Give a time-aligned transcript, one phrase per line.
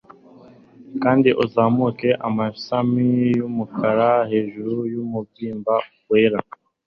[1.03, 3.05] kandi uzamuke amashami
[3.37, 5.75] yumukara hejuru yumubyimba
[6.09, 6.39] wera